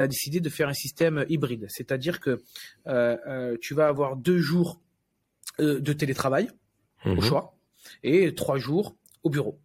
a 0.00 0.06
décidé 0.08 0.40
de 0.40 0.48
faire 0.48 0.68
un 0.68 0.74
système 0.74 1.24
hybride, 1.28 1.66
c'est-à-dire 1.68 2.20
que 2.20 2.42
euh, 2.86 3.16
euh, 3.26 3.56
tu 3.60 3.74
vas 3.74 3.88
avoir 3.88 4.16
deux 4.16 4.38
jours 4.38 4.80
euh, 5.60 5.80
de 5.80 5.92
télétravail 5.92 6.50
au 7.04 7.10
Mhm. 7.14 7.20
choix 7.22 7.56
et 8.02 8.34
trois 8.34 8.58
jours 8.58 8.94
au 9.22 9.30
bureau. 9.30 9.58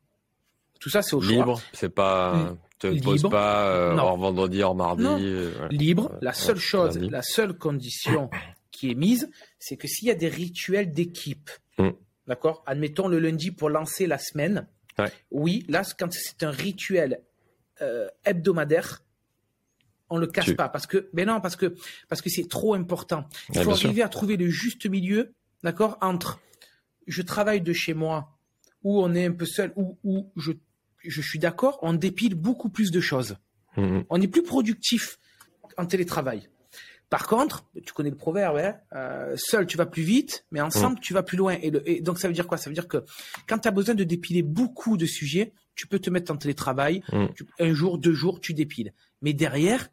Tout 0.79 0.89
ça, 0.89 1.01
c'est 1.01 1.15
au 1.15 1.21
choix. 1.21 1.33
Libre, 1.33 1.61
c'est 1.73 1.89
pas, 1.89 2.55
te 2.79 2.87
Libre. 2.87 3.05
pose 3.11 3.23
pas 3.29 3.67
euh, 3.69 3.95
hors 3.97 4.17
vendredi, 4.17 4.61
hors 4.61 4.75
mardi. 4.75 5.03
Euh. 5.05 5.67
Libre. 5.69 6.11
La 6.21 6.33
seule 6.33 6.59
chose, 6.59 6.97
la 6.99 7.21
seule 7.21 7.53
condition 7.57 8.29
qui 8.71 8.91
est 8.91 8.95
mise, 8.95 9.29
c'est 9.57 9.77
que 9.77 9.87
s'il 9.87 10.07
y 10.07 10.11
a 10.11 10.15
des 10.15 10.29
rituels 10.29 10.91
d'équipe, 10.91 11.49
Mm. 11.77 11.89
d'accord 12.27 12.63
Admettons 12.67 13.07
le 13.09 13.19
lundi 13.19 13.51
pour 13.51 13.69
lancer 13.69 14.07
la 14.07 14.17
semaine. 14.17 14.67
Ouais. 14.97 15.11
Oui, 15.31 15.65
là, 15.67 15.81
quand 15.99 16.11
c'est 16.13 16.43
un 16.43 16.51
rituel 16.51 17.19
hebdomadaire, 18.23 19.01
on 20.09 20.17
le 20.17 20.27
casse 20.27 20.45
Tu- 20.45 20.55
pas 20.55 20.69
parce 20.69 20.87
que, 20.87 21.09
mais 21.13 21.25
non, 21.25 21.41
parce 21.41 21.55
que 21.55 21.75
parce 22.09 22.21
que 22.21 22.29
c'est 22.29 22.47
trop 22.47 22.73
important. 22.73 23.25
Il 23.53 23.61
faut 23.61 23.75
sûr. 23.75 23.87
arriver 23.87 24.03
à 24.03 24.09
trouver 24.09 24.37
le 24.37 24.49
juste 24.49 24.85
milieu, 24.85 25.33
d'accord, 25.63 25.97
entre 26.01 26.39
je 27.07 27.21
travaille 27.21 27.61
de 27.61 27.73
chez 27.73 27.93
moi, 27.93 28.37
où 28.83 29.01
on 29.01 29.13
est 29.13 29.25
un 29.25 29.31
peu 29.31 29.45
seul, 29.45 29.71
où, 29.75 29.97
où 30.03 30.31
je 30.35 30.51
je 31.03 31.21
suis 31.21 31.37
d'accord, 31.37 31.77
on 31.83 31.93
dépile 31.93 32.33
beaucoup 32.35 32.69
plus 32.69 32.89
de 32.91 32.99
choses. 32.99 33.37
Mhm. 33.77 34.05
On 34.09 34.19
est 34.21 34.27
plus 34.27 34.41
productif 34.43 35.19
en 35.77 35.85
télétravail. 35.85 36.49
Par 37.17 37.27
contre, 37.27 37.65
tu 37.85 37.93
connais 37.93 38.09
le 38.09 38.17
proverbe, 38.17 38.57
hein, 38.57 38.75
euh, 38.93 39.33
seul 39.37 39.65
tu 39.67 39.77
vas 39.77 39.85
plus 39.85 40.03
vite, 40.03 40.45
mais 40.51 40.59
ensemble 40.59 40.99
tu 40.99 41.13
vas 41.13 41.23
plus 41.23 41.37
loin. 41.37 41.53
Et, 41.61 41.69
le- 41.71 41.87
et 41.89 42.01
donc 42.01 42.19
ça 42.19 42.27
veut 42.27 42.33
dire 42.33 42.45
quoi? 42.47 42.57
Ça 42.57 42.69
veut 42.69 42.73
dire 42.73 42.87
que 42.89 43.03
quand 43.47 43.59
tu 43.59 43.67
as 43.67 43.71
besoin 43.71 43.95
de 43.95 44.03
dépiler 44.03 44.41
beaucoup 44.43 44.97
de 44.97 45.05
sujets, 45.05 45.53
tu 45.75 45.87
peux 45.87 45.99
te 45.99 46.09
mettre 46.09 46.31
en 46.33 46.37
télétravail. 46.37 47.03
Mm. 47.13 47.27
Tu- 47.35 47.45
un 47.59 47.73
jour, 47.73 47.97
deux 47.97 48.13
jours, 48.13 48.39
tu 48.41 48.53
dépiles. 48.53 48.91
Mais 49.21 49.31
derrière, 49.33 49.89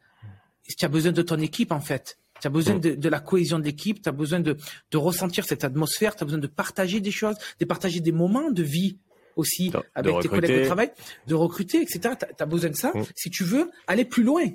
tu 0.77 0.83
as 0.83 0.89
besoin 0.89 1.11
de 1.13 1.21
ton 1.21 1.37
équipe 1.39 1.71
en 1.71 1.81
fait. 1.81 2.17
Tu 2.41 2.47
as 2.47 2.49
besoin 2.49 2.75
Mm. 2.75 2.79
de, 2.81 2.95
de 2.95 3.09
la 3.09 3.19
cohésion 3.21 3.57
de 3.59 3.63
l'équipe, 3.63 4.01
tu 4.01 4.09
as 4.09 4.11
besoin 4.11 4.39
de, 4.41 4.57
de 4.91 4.97
ressentir 4.97 5.45
cette 5.45 5.63
atmosphère, 5.63 6.15
tu 6.17 6.23
as 6.23 6.25
besoin 6.25 6.39
de 6.41 6.47
partager 6.47 6.99
des 6.99 7.11
choses, 7.11 7.35
de 7.59 7.65
partager 7.65 7.99
des 8.01 8.11
moments 8.11 8.51
de 8.51 8.63
vie 8.63 8.97
aussi 9.35 9.69
De- 9.69 9.79
avec 9.95 10.19
tes 10.19 10.27
collègues 10.27 10.59
de 10.61 10.65
travail, 10.65 10.91
de 11.27 11.35
recruter, 11.35 11.81
etc. 11.81 12.15
Tu 12.19 12.43
as 12.43 12.45
besoin 12.45 12.69
de 12.69 12.75
ça 12.75 12.91
Mm. 12.93 13.03
si 13.15 13.29
tu 13.29 13.43
veux 13.43 13.71
aller 13.87 14.05
plus 14.05 14.23
loin 14.23 14.45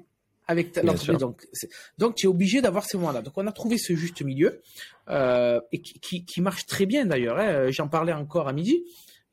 avec 0.49 0.75
l'entreprise. 0.83 1.19
Donc, 1.19 1.47
donc 1.99 2.15
tu 2.17 2.27
es 2.27 2.29
obligé 2.29 2.61
d'avoir 2.61 2.85
ces 2.85 2.97
moments-là. 2.97 3.23
Donc 3.23 3.35
on 3.37 3.47
a 3.47 3.53
trouvé 3.53 3.79
ce 3.79 3.95
juste 3.95 4.23
milieu 4.23 4.61
euh, 5.09 5.61
et 5.73 5.81
qui, 5.81 6.01
qui, 6.01 6.25
qui 6.25 6.41
marche 6.41 6.67
très 6.67 6.87
bien 6.87 7.07
d'ailleurs. 7.07 7.39
hein. 7.39 7.71
J'en 7.71 7.87
parlais 7.89 8.13
encore 8.13 8.49
à 8.49 8.53
midi 8.53 8.83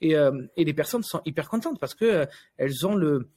et, 0.02 0.16
euh, 0.16 0.32
et 0.58 0.64
les 0.66 0.74
personnes 0.74 1.04
sont 1.04 1.22
hyper 1.26 1.50
contentes 1.50 1.80
parce 1.80 1.96
que 1.96 2.06
euh, 2.06 2.26
elles 2.58 2.86
ont 2.86 2.96
le, 2.96 3.30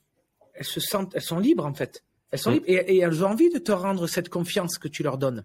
elles 0.55 0.65
se 0.65 0.81
sentent, 0.81 1.15
elles 1.15 1.23
sont 1.23 1.39
libres 1.39 1.65
en 1.65 1.73
fait. 1.75 2.05
Elles 2.31 2.39
sont 2.41 2.51
Mm. 2.51 2.55
libres 2.55 2.67
et, 2.69 2.75
et 2.75 2.99
elles 2.99 3.25
ont 3.25 3.29
envie 3.29 3.49
de 3.49 3.59
te 3.59 3.73
rendre 3.73 4.07
cette 4.07 4.29
confiance 4.29 4.77
que 4.79 4.89
tu 4.89 5.03
leur 5.03 5.17
donnes. 5.17 5.45